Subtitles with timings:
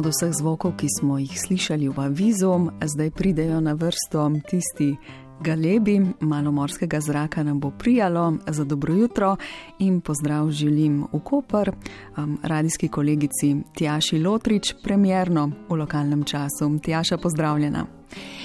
[0.00, 4.96] Od vseh zvokov, ki smo jih slišali v avizu, zdaj pridejo na vrsto tisti
[5.40, 9.36] galebi, malo morskega zraka nam bo prijalo za dobro jutro
[9.78, 11.72] in pozdrav želim v Koper,
[12.16, 16.78] um, radijski kolegici Tjaši Lotrič, premjerno v lokalnem času.
[16.82, 17.99] Tjaša, pozdravljena.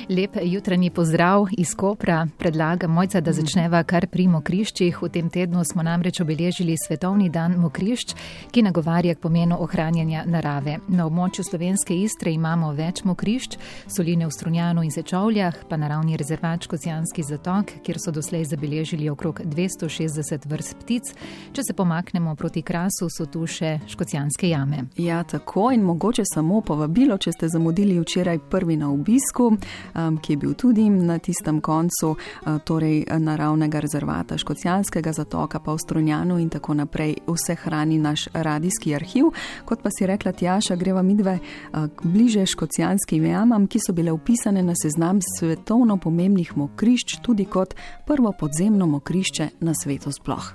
[0.10, 2.28] Lep jutranji pozdrav iz Kopra.
[2.38, 5.00] Predlagam, mojca, da začneva kar pri mokriščih.
[5.02, 8.14] V tem tednu smo namreč obeležili Svetovni dan mokrišč,
[8.52, 10.78] ki nagovarja k pomenu ohranjanja narave.
[10.88, 13.58] Na območju slovenske Istre imamo več mokrišč,
[13.88, 19.42] soline v Strunjanu in Sečovljah, pa naravni rezervat Škocijanski zatok, kjer so doslej zabeležili okrog
[19.42, 21.12] 260 vrst ptic.
[21.54, 24.86] Če se pomaknemo proti krasu, so tu še Škocijanske jame.
[25.02, 30.34] Ja, tako in mogoče samo povabilo, če ste zamudili včeraj prvi na obisku um, ki
[30.34, 36.40] je bil tudi na tistem koncu uh, torej naravnega rezervata Škocijanskega zatoka, pa v Strunjanu
[36.40, 37.16] in tako naprej.
[37.28, 39.32] Vse hrani naš radijski arhiv.
[39.66, 44.64] Kot pa si rekla Tjaša, greva midve uh, bliže škocijanskim jamam, ki so bile upisane
[44.64, 50.54] na seznam svetovno pomembnih mokrišč, tudi kot prvo podzemno mokrišče na svetu sploh.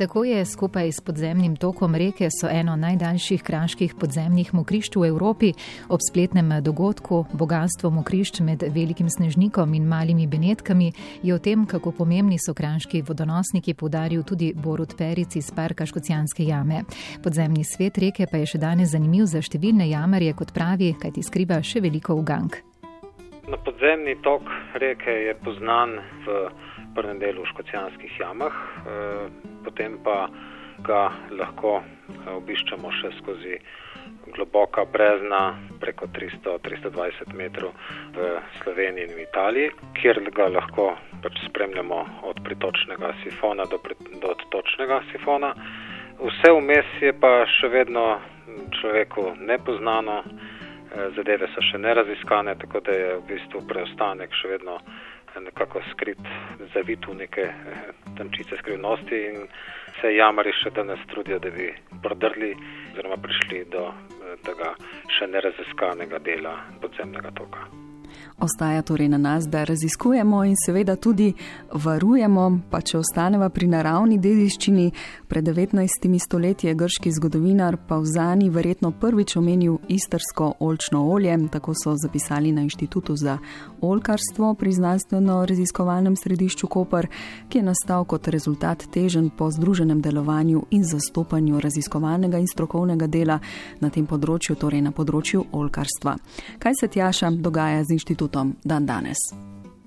[0.00, 5.52] Tako je skupaj s podzemnim tokom reke so eno najdaljših kraških podzemnih mokrišč v Evropi.
[5.88, 11.92] Ob spletnem dogodku Bogatstvo mokrišč med velikim snežnikom in malimi benetkami je o tem, kako
[11.92, 16.80] pomembni so kraški vodonosniki, podaril tudi Borut Peric iz parka Škocijanske jame.
[17.22, 21.60] Podzemni svet reke pa je še danes zanimiv za številne jamarje, kot pravi, kajti skriva
[21.60, 22.69] še veliko ugank.
[23.50, 24.46] Na podzemni tok
[24.78, 26.50] reke je poznan v
[26.94, 29.26] prvem delu v škocijanskih jamah, eh,
[29.66, 30.30] potem pa
[30.86, 33.58] ga lahko eh, obiščemo še skozi
[34.30, 37.74] globoka brezna preko 300-320 metrov
[38.14, 43.82] v Sloveniji in v Italiji, kjer ga lahko pač spremljamo od pritočnega sifona do,
[44.22, 45.54] do odtočnega sifona.
[46.22, 48.20] Vse vmes je pa še vedno
[48.78, 50.22] človeku nepoznano,
[51.16, 54.78] zadeve so še neraziskane, tako da je v bistvu preostanek še vedno
[55.38, 56.18] nekako skrit,
[56.74, 59.46] zavit v neke eh, tančice skrivnosti in
[60.00, 61.70] se jamari še danes trudijo, da bi
[62.02, 62.50] prodrli
[62.92, 64.74] oziroma prišli do eh, tega
[65.18, 67.89] še neraziskanega dela podzemnega toka.
[68.40, 71.32] Ostaja torej na nas, da raziskujemo in seveda tudi
[71.72, 74.90] varujemo, pa če ostaneva pri naravni dediščini.
[75.28, 76.18] Pred 19.
[76.18, 82.62] stoletji je grški zgodovinar Pauzani verjetno prvič omenil istrsko olčno olje, tako so zapisali na
[82.62, 83.38] Inštitutu za
[83.80, 87.06] olkarstvo pri znanstveno-raziskovalnem središču Koper,
[87.48, 93.38] ki je nastal kot rezultat težen po združenem delovanju in zastopanju raziskovalnega in strokovnega dela
[93.80, 96.16] na tem področju, torej na področju olkarstva.
[96.58, 98.56] Kaj se tjaša dogaja z inštitutom?
[98.64, 99.20] dan danes.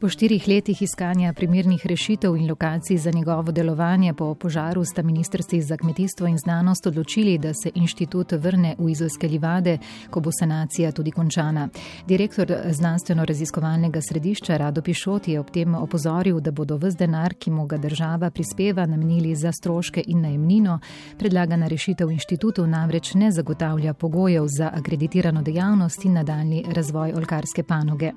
[0.03, 5.62] Po štirih letih iskanja primernih rešitev in lokacij za njegovo delovanje po požaru sta ministrstvi
[5.62, 9.78] za kmetijstvo in znanost odločili, da se inštitut vrne v izolske livade,
[10.09, 11.69] ko bo sanacija tudi končana.
[12.08, 17.66] Direktor znanstveno-raziskovalnega središča Rado Pišot je ob tem opozoril, da bodo vse denar, ki mu
[17.66, 20.80] ga država prispeva, namenili za stroške in najemnino.
[21.19, 28.12] Predlagana rešitev inštitutu namreč ne zagotavlja pogojev za akreditirano dejavnost in nadaljni razvoj olkarske panoge.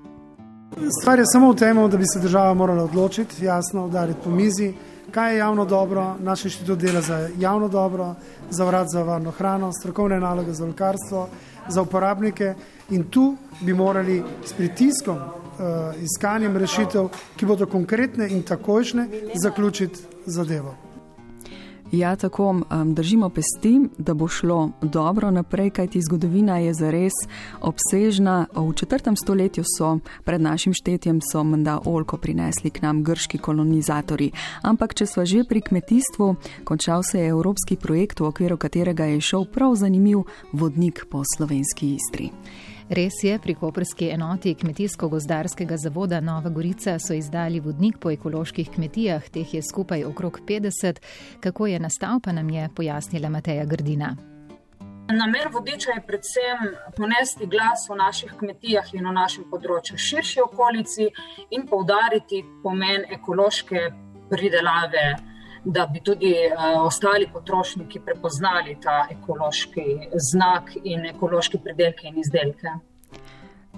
[1.00, 4.74] Stvar je samo v tem, da bi se država morala odločiti, jasno, udariti po mizi,
[5.10, 8.14] kaj je javno dobro, naš inštitut dela za javno dobro,
[8.50, 11.28] za vrat za varno hrano, strokovne naloge za lokarstvo,
[11.68, 12.54] za uporabnike
[12.90, 20.00] in tu bi morali s pritiskom, uh, iskanjem rešitev, ki bodo konkretne in takojšne, zaključiti
[20.26, 20.85] zadevo.
[21.92, 27.12] Ja, tako um, držimo pesti, da bo šlo dobro naprej, kajti zgodovina je zares
[27.60, 28.46] obsežna.
[28.54, 34.30] V četrtem stoletju so pred našim štetjem so menda olko prinesli k nam grški kolonizatori.
[34.62, 39.20] Ampak, če smo že pri kmetijstvu, končal se je evropski projekt, v okviru katerega je
[39.20, 42.30] šel prav zanimiv vodnik po slovenski istri.
[42.88, 49.26] Res je, pri koperski enoti Kmetijsko-gozdarskega zavoda Nova Gorica so izdali vodnik po ekoloških kmetijah,
[49.34, 51.00] teh je skupaj okrog 50.
[51.42, 54.14] Kako je nastal, pa nam je pojasnila Mateja Grdina.
[55.08, 56.62] Namen vodiča je predvsem
[56.96, 61.10] ponesti glas o naših kmetijah in o našem področju širši okolici
[61.50, 63.88] in poudariti pomen ekološke
[64.30, 65.08] pridelave
[65.66, 69.86] da bi tudi uh, ostali potrošniki prepoznali ta ekološki
[70.32, 72.78] znak in ekološke pridelke in izdelke.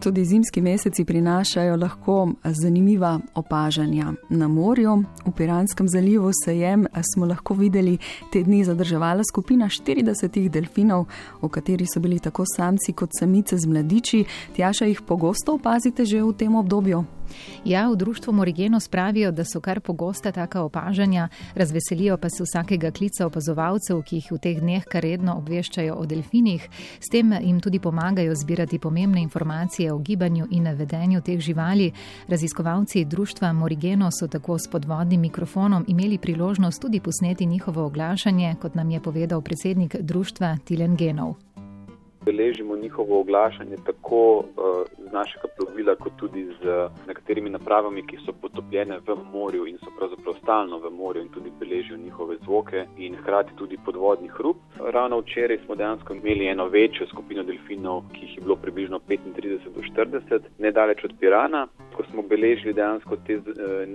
[0.02, 4.12] Tudi zimski meseci prinašajo lahko zanimiva opažanja.
[4.28, 7.98] Na morju, v Piranskem zalivu sejem, smo lahko videli
[8.32, 11.06] te dni zadrževala skupina 40 delfinov,
[11.42, 14.24] v kateri so bili tako samci kot samice z mladiči.
[14.56, 17.17] Tjaša jih pogosto opazite že v tem obdobju.
[17.64, 22.90] Ja, v društvu Morigeno spravijo, da so kar pogosta taka opažanja, razveselijo pa se vsakega
[22.90, 26.68] klica opazovalcev, ki jih v teh dneh kar redno obveščajo o delfinih.
[27.00, 31.92] S tem jim tudi pomagajo zbirati pomembne informacije o gibanju in vedenju teh živali.
[32.28, 38.74] Raziskovalci društva Morigeno so tako s podvodnim mikrofonom imeli priložnost tudi posneti njihovo oglašanje, kot
[38.74, 41.47] nam je povedal predsednik društva Tilen Genov
[42.28, 44.44] beležimo njihovo oglašanje tako uh,
[45.08, 49.90] z našega plovila, kot tudi z nekaterimi napravami, ki so potopljene v morju in so
[49.98, 54.56] pravzaprav stalno v morju in tudi beležijo njihove zvoke in hkrati tudi podvodni hrup.
[54.96, 59.58] Ravno včeraj smo dejansko imeli eno večjo skupino delfinov, ki jih je bilo približno 35
[59.76, 61.66] do 40, nedaleč od Pirana.
[61.96, 63.44] Ko smo beležili dejansko te, uh,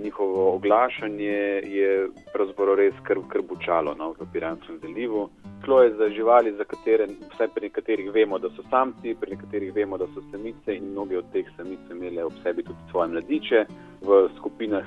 [0.02, 1.38] njihovo oglašanje,
[1.78, 2.94] je pravzaprav res
[3.30, 5.28] krbučalo no, v Piranskem zalivu.
[5.64, 9.74] Šlo je za živali, za katere, vsaj pri nekaterih vemo, da so samci, pri nekaterih
[9.74, 13.64] vemo, da so samice in mnogi od teh samic imeli ob sebi tudi svoje mladiče.
[14.02, 14.84] V skupinah,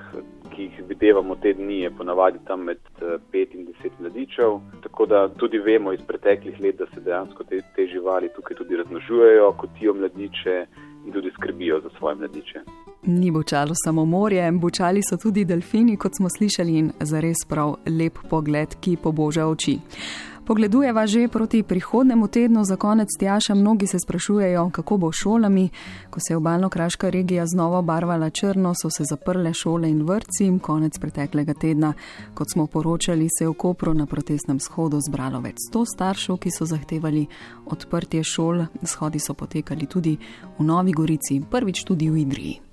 [0.56, 4.60] ki jih videvamo te dni, je ponavadi tam med 5 eh, in 10 mladičev.
[4.84, 8.78] Tako da tudi vemo iz preteklih let, da se dejansko te, te živali tukaj tudi
[8.78, 10.66] raznožujejo, kotijo mladiče
[11.06, 12.60] in tudi skrbijo za svoje mladiče.
[13.04, 18.18] Ni bočalo samo morje, bočali so tudi delfini, kot smo slišali, in zares prav lep
[18.30, 19.80] pogled, ki poboža oči.
[20.48, 25.70] Pogledujeva že proti prihodnemu tednu, za konec tjaša, mnogi se sprašujejo, kako bo šolami.
[26.10, 30.60] Ko se je obalno-kraška regija znova barvala črno, so se zaprle šole in vrtci.
[30.62, 31.94] Konec preteklega tedna,
[32.34, 36.52] kot smo poročali, se je v Kopru na protestnem shodu zbralo več sto staršev, ki
[36.52, 37.26] so zahtevali
[37.66, 38.66] odprtje šol.
[38.84, 40.18] Shodi so potekali tudi
[40.60, 42.67] v Novi Gorici, prvič tudi v Idriji.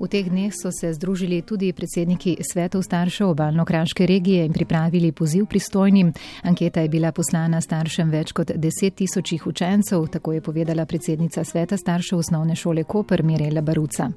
[0.00, 5.46] V teh dneh so se združili tudi predsedniki svetov staršev obalno-kraške regije in pripravili poziv
[5.46, 6.12] pristojnim.
[6.42, 11.76] Anketa je bila poslana staršem več kot deset tisočih učencev, tako je povedala predsednica sveta
[11.76, 14.10] staršev osnovne šole Koper Mirela Baruca.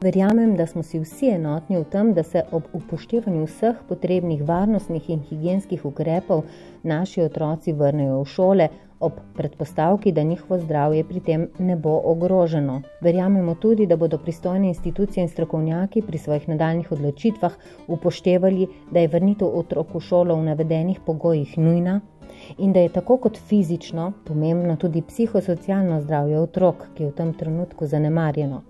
[0.00, 5.10] Verjamem, da smo si vsi enotni v tem, da se ob upoštevanju vseh potrebnih varnostnih
[5.10, 6.44] in higijenskih ukrepov
[6.82, 8.68] naši otroci vrnejo v šole,
[9.00, 12.82] ob predpostavki, da njihovo zdravje pri tem ne bo ogroženo.
[13.00, 17.52] Verjamemo tudi, da bodo pristojne institucije in strokovnjaki pri svojih nadaljnih odločitvah
[17.88, 22.00] upoštevali, da je vrnitev otrok v šolo v navedenih pogojih nujna.
[22.58, 27.32] In da je tako kot fizično pomembno tudi psihosocialno zdravje otrok, ki je v tem
[27.34, 28.62] trenutku zanemarjeno.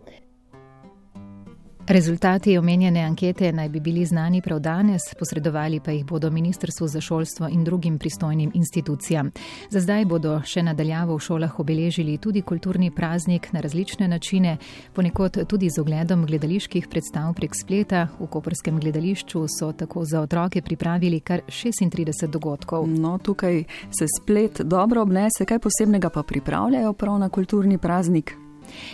[1.89, 7.01] Rezultati omenjene ankete naj bi bili znani prav danes, posredovali pa jih bodo Ministrstvo za
[7.01, 9.31] šolstvo in drugim pristojnim institucijam.
[9.71, 14.57] Za zdaj bodo še nadaljavo v šolah obeležili tudi kulturni praznik na različne načine,
[14.93, 18.09] ponekod tudi z ogledom gledaliških predstav prek spleta.
[18.21, 22.85] V Koperskem gledališču so tako za otroke pripravili kar 36 dogodkov.
[22.89, 28.37] No, tukaj se splet dobro obnese, kaj posebnega pa pripravljajo prav na kulturni praznik.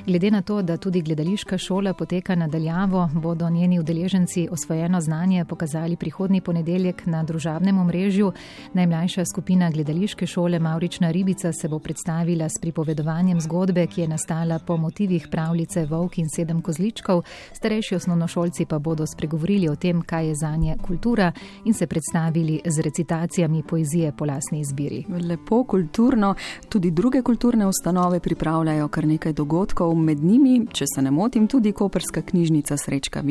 [0.06, 5.96] Glede na to, da tudi gledališka šola poteka nadaljavo, bodo njeni udeleženci osvojeno znanje pokazali
[5.96, 8.32] prihodni ponedeljek na družabnem omrežju.
[8.72, 14.58] Najmlajša skupina gledališke šole Maurična Ribica se bo predstavila s pripovedovanjem zgodbe, ki je nastala
[14.58, 17.22] po motivih pravljice Volk in sedem kozličkov.
[17.52, 21.32] Starejši osnovnošolci pa bodo spregovorili o tem, kaj je za nje kultura
[21.64, 25.04] in se predstavili z recitacijami poezije po lasni izbiri.
[25.28, 26.34] Lepo kulturno,
[26.68, 31.48] tudi druge kulturne ustanove pripravljajo kar nekaj dogodkov dogodkov, med njimi, če se ne motim,
[31.48, 33.22] tudi Koperska knjižnica Srečka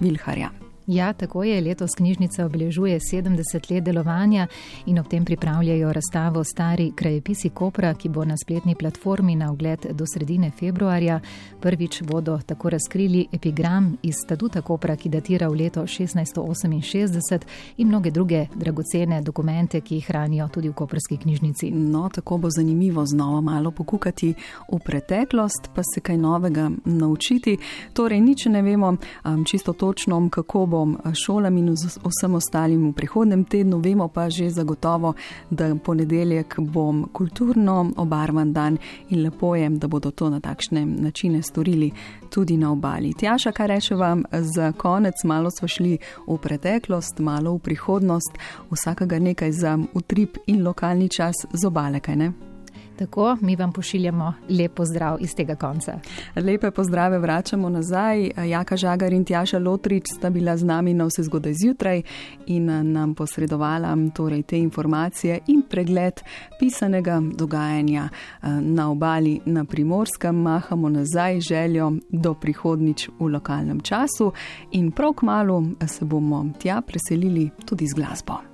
[0.00, 0.63] Vilharja.
[0.86, 1.60] Ja, tako je.
[1.60, 4.46] Letos knjižnica obeležuje 70 let delovanja
[4.86, 9.86] in ob tem pripravljajo razstavo Stari krajepisi Kopra, ki bo na spletni platformi na ogled
[9.90, 11.20] do sredine februarja.
[11.60, 17.40] Prvič bodo tako razkrili epigram iz statuta Kopra, ki datira v leto 1668
[17.76, 21.70] in mnoge druge dragocene dokumente, ki jih hranijo tudi v Koperski knjižnici.
[21.70, 24.34] No, tako bo zanimivo znova malo pokukati
[24.72, 27.56] v preteklost, pa se kaj novega naučiti.
[27.92, 32.92] Torej, nič ne vemo um, čisto točno, kako bo bom šolam in vsem ostalim v
[32.98, 35.14] prihodnem tednu, vemo pa že zagotovo,
[35.50, 38.78] da ponedeljek bom kulturno obarvan dan
[39.08, 41.90] in lepo je, da bodo to na takšne načine storili
[42.30, 43.12] tudi na obali.
[43.14, 48.38] Tjaša, kaj reče vam za konec, malo smo šli v preteklost, malo v prihodnost,
[48.70, 52.53] vsakega nekaj za utrip in lokalni čas z obale, kaj ne?
[52.98, 55.98] Tako, mi vam pošiljamo lep pozdrav iz tega konca.
[56.36, 58.30] Lepe pozdrave vračamo nazaj.
[58.48, 62.02] Jaka Žagar in Tjaša Lotrič sta bila z nami na vse zgodaj zjutraj
[62.46, 66.20] in nam posredovala torej, te informacije in pregled
[66.60, 70.36] pisanega dogajanja eh, na obali na Primorskem.
[70.36, 74.32] Mahamo nazaj željo do prihodnič v lokalnem času
[74.72, 78.53] in prav k malu se bomo tja preselili tudi z glasbo.